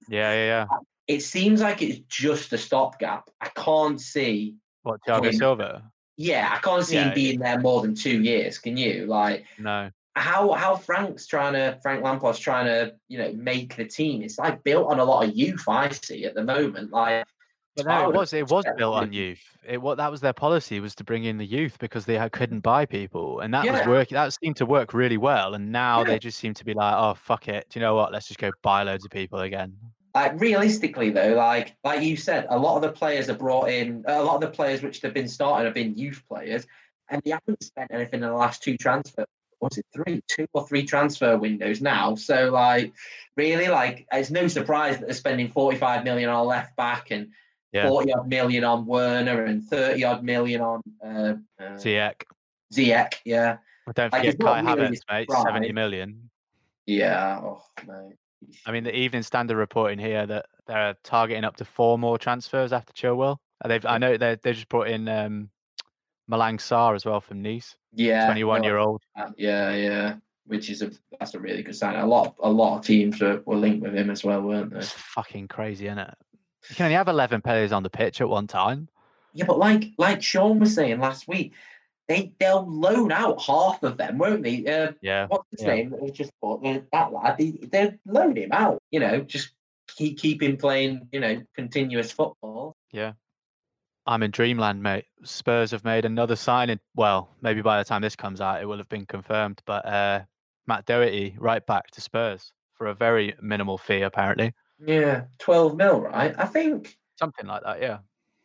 [0.08, 0.32] Yeah.
[0.34, 0.34] Yeah.
[0.34, 0.66] Yeah.
[1.08, 3.28] it seems like it's just a stopgap.
[3.40, 5.90] I can't see What Thiago him- Silva?
[6.16, 8.58] yeah, I can't see Yeah, him being there more than two years.
[8.58, 9.06] Can you?
[9.06, 9.90] Like No.
[10.14, 14.22] how how Frank's trying to Frank Lampard's trying to you know make the team.
[14.22, 15.64] It's like built on a lot of youth.
[15.68, 16.92] I see at the moment.
[16.92, 17.24] Like
[17.76, 19.40] But no, it was it was built on youth.
[19.66, 22.32] It what that was their policy was to bring in the youth because they had-
[22.32, 23.78] couldn't buy people, and that Yeah.
[23.78, 24.14] was working.
[24.16, 25.54] That seemed to work really well.
[25.54, 26.04] And now Yeah.
[26.08, 28.12] they just seem to be like, oh fuck it, do you know what?
[28.12, 29.74] Let's just go buy loads of people again.
[30.14, 34.04] like realistically though, like like you said, a lot of the players are brought in.
[34.06, 36.66] A lot of the players which they've been starting have been youth players,
[37.08, 39.24] and they haven't spent anything in the last two transfer.
[39.62, 42.14] Was it three, two or three transfer windows now?
[42.16, 42.92] So like,
[43.36, 47.10] really, like it's no surprise that they're spending forty five million on a left back
[47.10, 47.28] and
[47.72, 47.88] Yeah.
[47.88, 51.08] 40 odd million on Werner and 30 odd million on uh,
[51.58, 52.22] uh, Ziyech.
[52.72, 53.14] Ziyech.
[53.24, 53.58] Yeah.
[53.86, 55.28] But don't Like, forget not Kai really Havertz, mate.
[55.28, 55.42] pride.
[55.42, 56.30] Seventy million.
[56.86, 57.40] Yeah.
[57.42, 58.16] Oh, mate.
[58.66, 62.72] I mean, the Evening Standard reporting here that they're targeting up to four more transfers
[62.72, 63.38] after Chilwell.
[63.66, 65.50] They've, I know they they just brought in um,
[66.30, 68.26] Malang Sarr as well from Nice, yeah.
[68.26, 69.02] twenty-one no, year old.
[69.18, 69.74] uh, Yeah.
[69.74, 70.14] Yeah.
[70.46, 71.96] Which is a that's a really good sign.
[71.96, 74.78] A lot a lot of teams were, were linked with him as well, weren't they?
[74.80, 76.14] It's fucking crazy, isn't it?
[76.70, 78.88] You can only have eleven players on the pitch at one time.
[79.32, 81.52] Yeah, but like like Sean was saying last week,
[82.08, 84.64] they they'll loan out half of them, won't they?
[84.66, 85.26] Uh, Yeah.
[85.26, 85.74] what's his Yeah.
[85.74, 85.90] name?
[85.90, 87.38] That was just bought that lad.
[87.38, 88.78] They they loan him out.
[88.90, 89.50] You know, just
[89.88, 91.08] keep keep him playing.
[91.12, 92.76] You know, continuous football.
[92.92, 93.12] Yeah.
[94.04, 95.04] I'm in dreamland, mate.
[95.22, 96.80] Spurs have made another signing.
[96.96, 99.62] Well, maybe by the time this comes out, it will have been confirmed.
[99.64, 100.22] But uh,
[100.66, 104.54] Matt Doherty, right back to Spurs for a very minimal fee, apparently.
[104.78, 106.34] Yeah, twelve mil, right?
[106.36, 107.98] I think Something like that, yeah.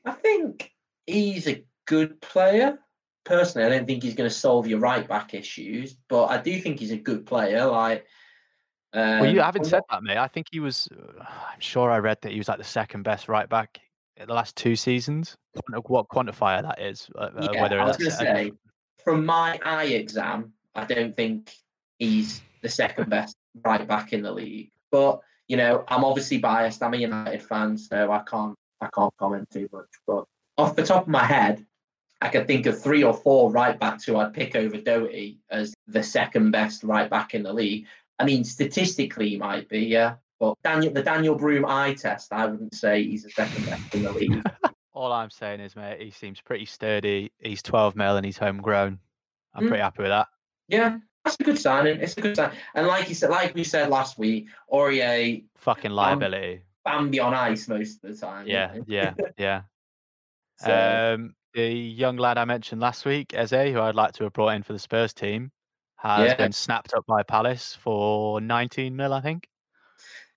[0.05, 0.71] I think
[1.05, 2.77] he's a good player.
[3.23, 6.59] Personally, I don't think he's going to solve your right back issues, but I do
[6.61, 7.65] think he's a good player.
[7.65, 8.05] Like,
[8.93, 10.17] um, Well, you haven't said that, mate.
[10.17, 10.87] I think he was.
[11.19, 13.79] I'm sure I read that he was like the second best right back
[14.15, 15.35] in the last two seasons.
[15.55, 17.09] I don't know what quantifier that is.
[17.15, 18.51] uh, uh, Yeah, whether I was going to say,
[19.03, 21.51] from my eye exam, I don't think
[21.99, 23.35] he's the second best
[23.65, 24.71] right back in the league.
[24.91, 26.83] But you know, I'm obviously biased.
[26.83, 29.87] I'm a United fan, so I can't I can't comment too much.
[30.05, 30.25] But
[30.57, 31.65] off the top of my head,
[32.21, 35.73] I could think of three or four right backs who I'd pick over Doherty as
[35.87, 37.85] the second best right back in the league.
[38.19, 40.15] I mean, statistically, he might be, yeah.
[40.39, 44.03] But Daniel, the Daniel Broom eye test, I wouldn't say he's the second best in
[44.03, 44.43] the league.
[44.93, 47.31] All I'm saying is, mate, he seems pretty sturdy.
[47.39, 48.99] He's 12 mil and he's homegrown.
[49.53, 49.67] I'm Mm.
[49.69, 50.27] pretty happy with that.
[50.67, 51.99] Yeah, that's a good signing.
[51.99, 52.51] It's a good sign.
[52.73, 56.61] And like you said, like we said last week, Aurier, Fucking liability.
[56.85, 58.47] Bambi on ice most of the time.
[58.47, 59.61] yeah, yeah, yeah.
[60.57, 64.33] So, Um, the young lad I mentioned last week, Eze, who I'd like to have
[64.33, 65.51] brought in for the Spurs team,
[65.97, 66.35] has Yeah.
[66.35, 69.47] been snapped up by Palace for 19 mil, I think.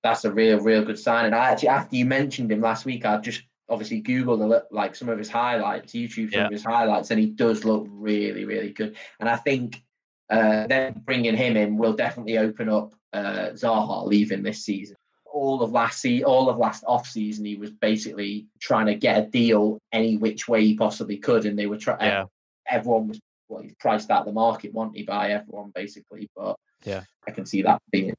[0.03, 1.35] that's a real, real good signing.
[1.35, 5.19] I actually, after you mentioned him last week, I just obviously googled like some of
[5.19, 6.47] his highlights, YouTube some Yeah.
[6.47, 8.97] of his highlights, and he does look really, really good.
[9.21, 9.83] And I think
[10.31, 14.97] uh, then bringing him in will definitely open up uh, Zaha leaving this season.
[15.33, 19.19] All of last se- all of last off season, he was basically trying to get
[19.19, 22.01] a deal any which way he possibly could, and they were trying.
[22.01, 22.25] Yeah.
[22.69, 26.29] Everyone was well, he's priced out the market, wasn't he, by everyone basically?
[26.37, 27.03] But Yeah.
[27.27, 28.15] I can see that being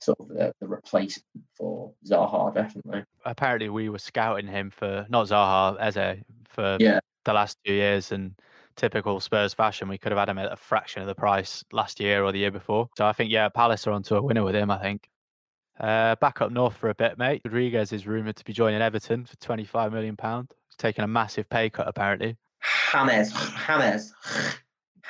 [0.00, 3.02] sort of the, the replacement for Zaha, definitely.
[3.24, 7.00] Apparently, we were scouting him for not Zaha, Eze, for Yeah.
[7.24, 8.34] the last two years, and
[8.76, 12.00] typical Spurs fashion, we could have had him at a fraction of the price last
[12.00, 12.88] year or the year before.
[12.96, 14.70] So I think, yeah, Palace are onto a winner with him.
[14.70, 15.08] I think.
[15.78, 17.42] Uh, back up north for a bit, mate.
[17.44, 20.16] Rodriguez is rumoured to be joining Everton for £25 million.
[20.18, 22.36] He's taking a massive pay cut, apparently.
[22.92, 23.32] James,
[23.66, 24.14] James,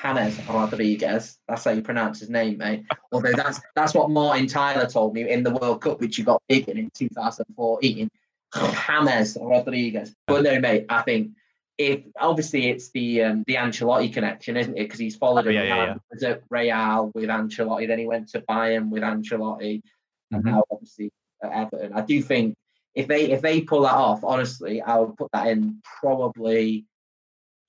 [0.02, 1.38] James Rodriguez.
[1.46, 2.84] That's how you pronounce his name, mate.
[3.12, 6.42] Although that's that's what Martin Tyler told me in the World Cup, which you got
[6.48, 8.10] beaten in 2014.
[8.54, 10.14] James Rodriguez.
[10.26, 11.30] But no, mate, I think
[11.78, 14.82] if obviously it's the um, the Ancelotti connection, isn't it?
[14.84, 15.94] Because he's followed Oh, him yeah, yeah.
[16.10, 19.82] Was at Real with Ancelotti, then he went to Bayern with Ancelotti,
[20.30, 20.46] and Mhm.
[20.46, 21.10] now obviously
[21.42, 21.92] at Everton.
[21.92, 22.54] I do think
[22.94, 26.86] if they if they pull that off, honestly, I would put that in probably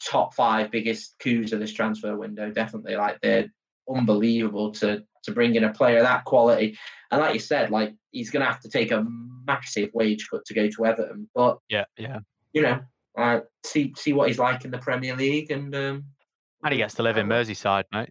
[0.06, 2.50] top five biggest coups of this transfer window.
[2.52, 3.52] Definitely, like they're
[3.90, 6.78] unbelievable to to bring in a player of that quality.
[7.12, 9.06] And like you said, like he's going to have to take a
[9.46, 12.20] massive wage cut to go to Everton, but Yeah, yeah.
[12.54, 12.80] you know,
[13.18, 16.06] uh, see see what he's like in the Premier League, and um,
[16.64, 18.10] And he gets to live in Merseyside, mate.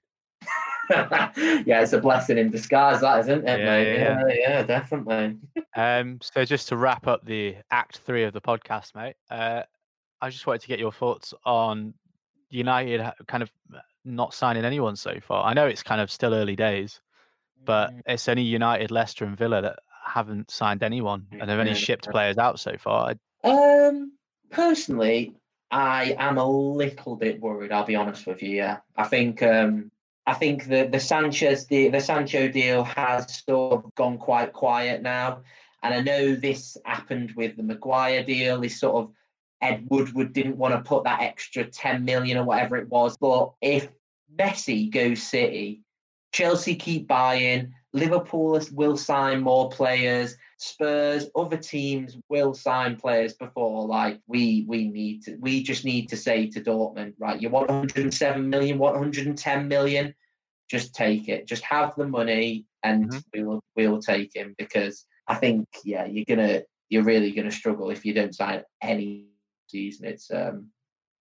[0.90, 3.58] yeah, it's a blessing in disguise, that isn't it?
[3.58, 3.92] Yeah, mate?
[3.98, 5.38] yeah, yeah, yeah, definitely.
[5.74, 9.62] Um, so just to wrap up the act three of the podcast, mate, uh,
[10.22, 11.92] I just wanted to get your thoughts on
[12.48, 15.44] United kind of uh, not signing anyone so far.
[15.44, 17.02] I know it's kind of still early days,
[17.62, 18.00] but Mm.
[18.06, 22.38] it's only United, Leicester, and Villa that haven't signed anyone, and they've only shipped players
[22.38, 23.14] out so far.
[23.44, 24.12] Um,
[24.50, 25.34] personally,
[25.70, 27.72] I am a little bit worried.
[27.72, 28.50] I'll be honest with you.
[28.50, 29.90] Yeah, I think um,
[30.26, 35.02] I think the the Sanchez deal, the Sancho deal has sort of gone quite quiet
[35.02, 35.42] now,
[35.82, 38.60] and I know this happened with the Maguire deal.
[38.60, 39.12] This sort of
[39.60, 43.52] Ed Woodward didn't want to put that extra ten million or whatever it was, but
[43.60, 43.88] if
[44.38, 45.82] Messi goes City,
[46.32, 47.72] Chelsea keep buying.
[47.92, 50.36] Liverpool will sign more players.
[50.58, 53.86] Spurs, other teams will sign players before.
[53.86, 55.36] Like we, we need to.
[55.36, 57.40] We just need to say to Dortmund, right?
[57.40, 60.14] You want 107 million, 110 million.
[60.70, 61.46] Just take it.
[61.46, 63.24] Just have the money, and Mhm.
[63.34, 67.50] we will we will take him because I think yeah, you're gonna you're really gonna
[67.50, 69.26] struggle if you don't sign any
[69.68, 70.06] season.
[70.06, 70.70] It's um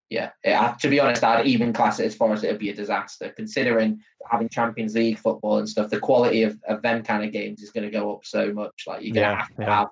[0.10, 2.70] yeah, it, to be honest, I'd even class it as far as it would be
[2.70, 5.90] a disaster, considering having Champions League football and stuff.
[5.90, 8.84] The quality of, of them kind of games is going to go up so much.
[8.86, 9.80] Like you're going to Yeah, have to yeah.
[9.80, 9.88] have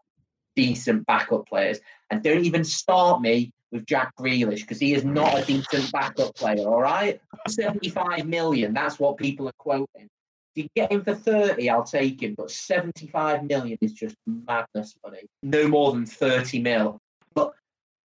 [0.55, 1.79] decent backup players,
[2.11, 6.35] and don't even start me with Jack Grealish because he is not a decent backup
[6.35, 6.67] player.
[6.67, 8.73] All right, seventy-five million.
[8.73, 10.09] That's what people are quoting.
[10.55, 12.35] If you get him for 30, I'll take him.
[12.37, 15.21] But 75 million is just madness money.
[15.41, 16.99] No more than 30 mil.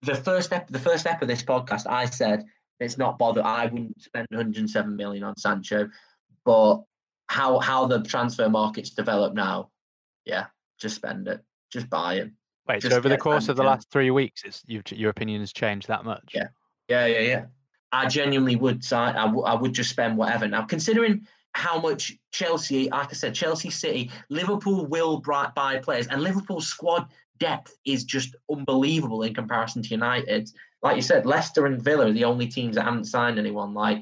[0.02, 2.44] The first step, the first step of this podcast, I said
[2.80, 3.44] it's not bother.
[3.44, 5.88] I wouldn't spend 107 million on Sancho.
[6.44, 6.82] But
[7.26, 9.70] how how the transfer market's develop now,
[10.24, 10.46] yeah,
[10.80, 11.42] just spend it.
[11.72, 12.36] Just buy him.
[12.66, 15.40] Wait, Just so over the course of the last three weeks, it's you've, your opinion
[15.40, 16.32] has changed that much?
[16.34, 16.48] Yeah.
[16.88, 17.44] Yeah, yeah, yeah.
[17.92, 19.16] I genuinely would sign.
[19.16, 20.46] I, w- I would just spend whatever.
[20.46, 21.26] Now, considering
[21.58, 27.08] how much Chelsea, like I said, Chelsea City, Liverpool will buy players, and Liverpool's squad
[27.38, 30.48] depth is just unbelievable in comparison to United.
[30.82, 33.74] Like you said, Leicester and Villa are the only teams that haven't signed anyone.
[33.74, 34.00] Like,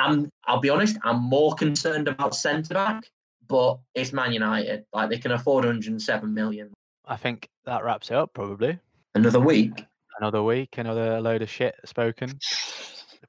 [0.00, 0.28] I'm.
[0.46, 0.98] I'll be honest.
[1.04, 3.04] I'm more concerned about centre back,
[3.46, 4.84] but it's Man United.
[4.92, 6.72] Like they can afford 107 million.
[7.06, 8.76] I think that wraps it up probably.
[9.14, 9.84] Another week.
[10.18, 12.38] Another week, another load of shit spoken.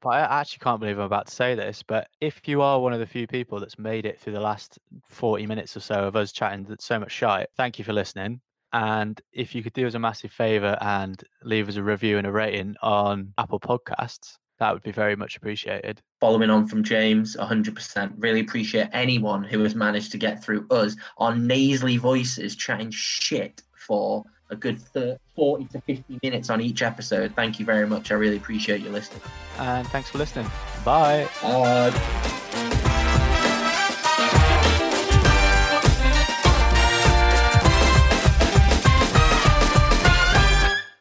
[0.06, 3.00] I actually can't believe I'm about to say this, but if you are one of
[3.00, 6.32] the few people that's made it through the last 40 minutes or so of us
[6.32, 8.42] chatting so much shite, thank you for listening.
[8.74, 12.26] And if you could do us a massive favor and leave us a review and
[12.26, 16.02] a rating on Apple Podcasts, that would be very much appreciated.
[16.20, 18.14] following on from James, 100%.
[18.18, 23.62] Really appreciate anyone who has managed to get through us, our nasally voices, chatting shit
[23.76, 27.36] for a good thir 40 to 50 minutes on each episode.
[27.36, 28.12] Thank you very much.
[28.12, 29.22] I really appreciate you listening.
[29.58, 30.50] And thanks for listening.
[30.86, 31.28] Bye.
[31.42, 32.40] Uh,